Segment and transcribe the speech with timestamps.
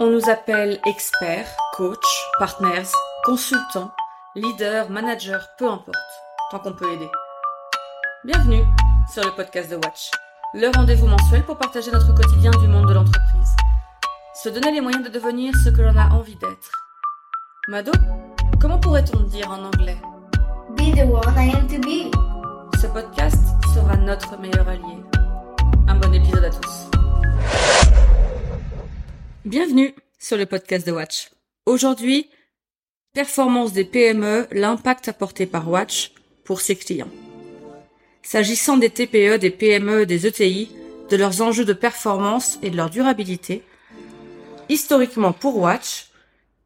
[0.00, 1.98] On nous appelle experts, coach,
[2.38, 2.90] partners,
[3.24, 3.92] consultants,
[4.34, 5.96] leaders, managers, peu importe,
[6.50, 7.08] tant qu'on peut aider.
[8.24, 8.64] Bienvenue
[9.12, 10.10] sur le podcast de Watch,
[10.54, 13.50] le rendez-vous mensuel pour partager notre quotidien du monde de l'entreprise.
[14.42, 16.70] Se donner les moyens de devenir ce que l'on a envie d'être.
[17.68, 17.92] Mado,
[18.60, 19.98] comment pourrait-on dire en anglais?
[20.70, 22.10] Be the one I am to be.
[22.80, 25.04] Ce podcast sera notre meilleur allié.
[25.86, 26.91] Un bon épisode à tous.
[29.44, 31.30] Bienvenue sur le podcast de Watch.
[31.66, 32.30] Aujourd'hui,
[33.12, 36.12] performance des PME, l'impact apporté par Watch
[36.44, 37.10] pour ses clients.
[38.22, 40.70] S'agissant des TPE, des PME, des ETI,
[41.10, 43.64] de leurs enjeux de performance et de leur durabilité,
[44.68, 46.06] historiquement pour Watch,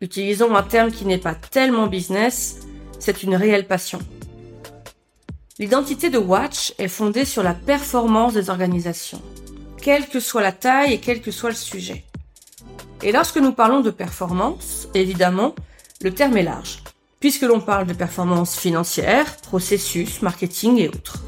[0.00, 2.60] utilisons un terme qui n'est pas tellement business,
[3.00, 3.98] c'est une réelle passion.
[5.58, 9.20] L'identité de Watch est fondée sur la performance des organisations,
[9.82, 12.04] quelle que soit la taille et quel que soit le sujet.
[13.02, 15.54] Et lorsque nous parlons de performance, évidemment,
[16.02, 16.82] le terme est large,
[17.18, 21.18] puisque l'on parle de performance financière, processus, marketing et autres.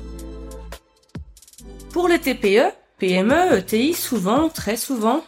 [1.91, 5.25] Pour les TPE, PME, ETI, souvent, très souvent,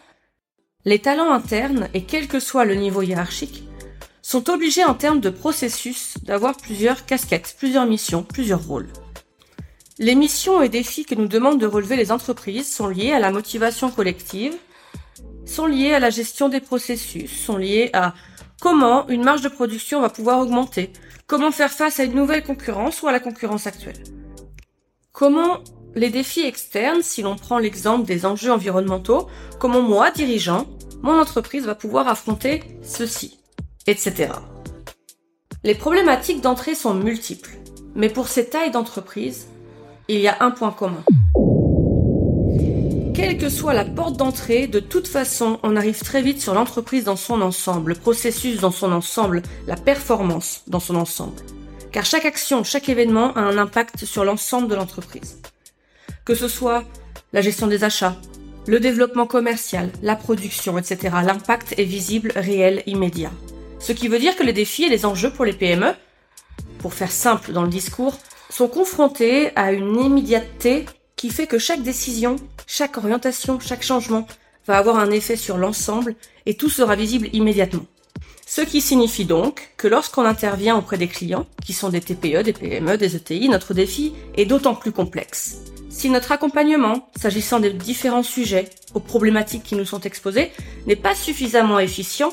[0.85, 3.65] les talents internes, et quel que soit le niveau hiérarchique,
[4.21, 8.89] sont obligés en termes de processus d'avoir plusieurs casquettes, plusieurs missions, plusieurs rôles.
[9.99, 13.31] Les missions et défis que nous demandent de relever les entreprises sont liés à la
[13.31, 14.55] motivation collective,
[15.55, 18.15] sont liés à la gestion des processus, sont liés à
[18.61, 20.93] comment une marge de production va pouvoir augmenter,
[21.29, 24.03] comment faire face à une nouvelle concurrence ou à la concurrence actuelle.
[25.13, 25.61] Comment
[25.95, 29.29] les défis externes, si l'on prend l'exemple des enjeux environnementaux,
[29.61, 30.67] comment moi, dirigeant,
[31.03, 33.39] mon entreprise va pouvoir affronter ceci,
[33.87, 34.33] etc.
[35.63, 37.57] Les problématiques d'entrée sont multiples,
[37.95, 39.47] mais pour ces tailles d'entreprise,
[40.09, 41.05] il y a un point commun.
[43.25, 47.05] Quelle que soit la porte d'entrée, de toute façon, on arrive très vite sur l'entreprise
[47.05, 51.41] dans son ensemble, le processus dans son ensemble, la performance dans son ensemble.
[51.91, 55.41] Car chaque action, chaque événement a un impact sur l'ensemble de l'entreprise.
[56.27, 56.85] Que ce soit
[57.33, 58.15] la gestion des achats,
[58.67, 61.17] le développement commercial, la production, etc.
[61.25, 63.33] L'impact est visible, réel, immédiat.
[63.79, 65.95] Ce qui veut dire que les défis et les enjeux pour les PME,
[66.79, 68.19] pour faire simple dans le discours,
[68.51, 70.85] sont confrontés à une immédiateté
[71.17, 74.27] qui fait que chaque décision, chaque orientation, chaque changement
[74.67, 76.15] va avoir un effet sur l'ensemble
[76.47, 77.87] et tout sera visible immédiatement.
[78.47, 82.53] Ce qui signifie donc que lorsqu'on intervient auprès des clients, qui sont des TPE, des
[82.53, 85.57] PME, des ETI, notre défi est d'autant plus complexe.
[85.89, 90.53] Si notre accompagnement, s'agissant des différents sujets, aux problématiques qui nous sont exposées,
[90.87, 92.33] n'est pas suffisamment efficient,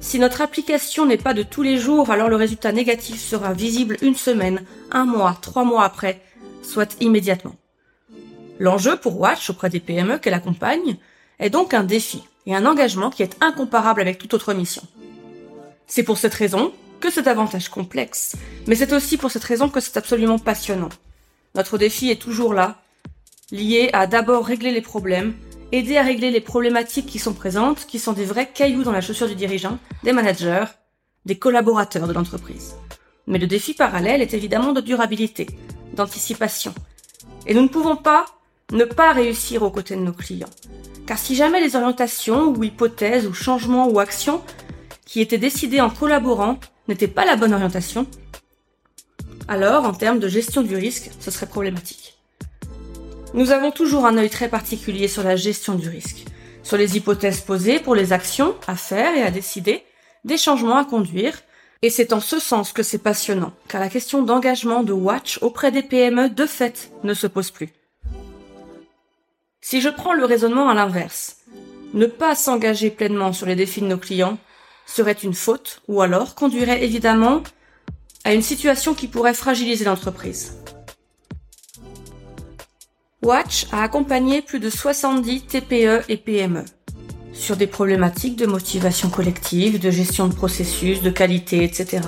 [0.00, 3.96] si notre application n'est pas de tous les jours, alors le résultat négatif sera visible
[4.02, 6.20] une semaine, un mois, trois mois après,
[6.62, 7.54] soit immédiatement.
[8.62, 10.94] L'enjeu pour Watch auprès des PME qu'elle accompagne
[11.40, 14.84] est donc un défi et un engagement qui est incomparable avec toute autre mission.
[15.88, 18.36] C'est pour cette raison que c'est davantage complexe,
[18.68, 20.90] mais c'est aussi pour cette raison que c'est absolument passionnant.
[21.56, 22.80] Notre défi est toujours là,
[23.50, 25.34] lié à d'abord régler les problèmes,
[25.72, 29.00] aider à régler les problématiques qui sont présentes, qui sont des vrais cailloux dans la
[29.00, 30.66] chaussure du dirigeant, des managers,
[31.26, 32.76] des collaborateurs de l'entreprise.
[33.26, 35.48] Mais le défi parallèle est évidemment de durabilité,
[35.94, 36.72] d'anticipation.
[37.48, 38.24] Et nous ne pouvons pas
[38.72, 40.48] ne pas réussir aux côtés de nos clients.
[41.06, 44.42] Car si jamais les orientations ou hypothèses ou changements ou actions
[45.04, 48.06] qui étaient décidées en collaborant n'étaient pas la bonne orientation,
[49.46, 52.16] alors en termes de gestion du risque, ce serait problématique.
[53.34, 56.24] Nous avons toujours un œil très particulier sur la gestion du risque,
[56.62, 59.82] sur les hypothèses posées pour les actions à faire et à décider,
[60.24, 61.42] des changements à conduire,
[61.82, 65.72] et c'est en ce sens que c'est passionnant, car la question d'engagement de Watch auprès
[65.72, 67.70] des PME de fait ne se pose plus.
[69.64, 71.36] Si je prends le raisonnement à l'inverse,
[71.94, 74.36] ne pas s'engager pleinement sur les défis de nos clients
[74.86, 77.44] serait une faute ou alors conduirait évidemment
[78.24, 80.58] à une situation qui pourrait fragiliser l'entreprise.
[83.22, 86.64] Watch a accompagné plus de 70 TPE et PME
[87.32, 92.02] sur des problématiques de motivation collective, de gestion de processus, de qualité, etc.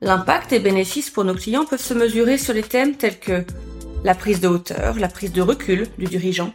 [0.00, 3.44] L'impact et bénéfices pour nos clients peuvent se mesurer sur les thèmes tels que
[4.04, 6.52] la prise de hauteur, la prise de recul du dirigeant,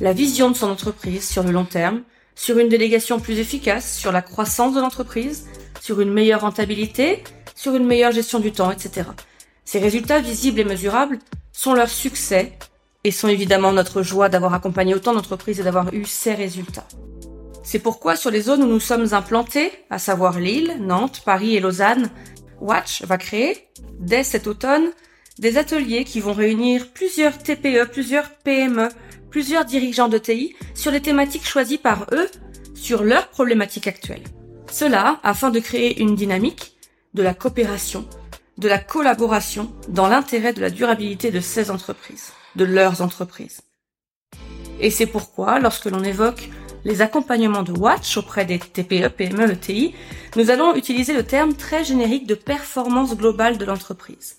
[0.00, 2.02] la vision de son entreprise sur le long terme,
[2.34, 5.46] sur une délégation plus efficace, sur la croissance de l'entreprise,
[5.80, 7.22] sur une meilleure rentabilité,
[7.54, 9.08] sur une meilleure gestion du temps, etc.
[9.64, 11.18] Ces résultats visibles et mesurables
[11.52, 12.58] sont leur succès
[13.04, 16.88] et sont évidemment notre joie d'avoir accompagné autant d'entreprises et d'avoir eu ces résultats.
[17.64, 21.60] C'est pourquoi sur les zones où nous sommes implantés, à savoir Lille, Nantes, Paris et
[21.60, 22.10] Lausanne,
[22.60, 23.68] Watch va créer,
[23.98, 24.90] dès cet automne,
[25.38, 28.88] des ateliers qui vont réunir plusieurs TPE, plusieurs PME,
[29.30, 32.28] plusieurs dirigeants de TI sur les thématiques choisies par eux
[32.74, 34.24] sur leurs problématiques actuelles.
[34.70, 36.74] Cela afin de créer une dynamique,
[37.14, 38.06] de la coopération,
[38.58, 43.60] de la collaboration dans l'intérêt de la durabilité de ces entreprises, de leurs entreprises.
[44.80, 46.50] Et c'est pourquoi, lorsque l'on évoque
[46.84, 49.94] les accompagnements de Watch auprès des TPE, PME, ETI,
[50.36, 54.36] nous allons utiliser le terme très générique de performance globale de l'entreprise.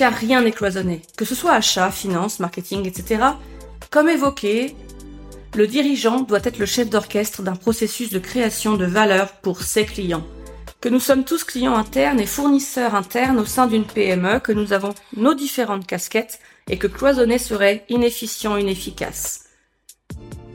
[0.00, 3.22] Car rien n'est cloisonné, que ce soit achat, finance, marketing, etc.
[3.90, 4.74] Comme évoqué,
[5.54, 9.84] le dirigeant doit être le chef d'orchestre d'un processus de création de valeur pour ses
[9.84, 10.26] clients.
[10.80, 14.72] Que nous sommes tous clients internes et fournisseurs internes au sein d'une PME, que nous
[14.72, 19.48] avons nos différentes casquettes et que cloisonner serait inefficient, inefficace.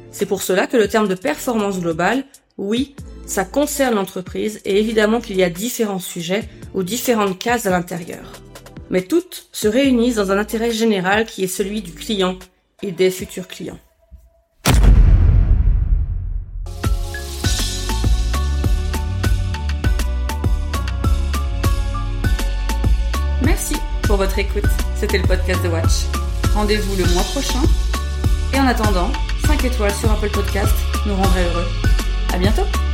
[0.09, 2.23] C'est pour cela que le terme de performance globale,
[2.57, 2.95] oui,
[3.27, 8.41] ça concerne l'entreprise et évidemment qu'il y a différents sujets ou différentes cases à l'intérieur.
[8.89, 12.37] Mais toutes se réunissent dans un intérêt général qui est celui du client
[12.81, 13.79] et des futurs clients.
[23.43, 24.63] Merci pour votre écoute.
[24.95, 26.05] C'était le podcast de Watch.
[26.53, 27.61] Rendez-vous le mois prochain.
[28.53, 29.11] Et en attendant,
[29.47, 31.67] 5 étoiles sur Apple Podcast nous rendrait heureux.
[32.33, 32.84] À bientôt!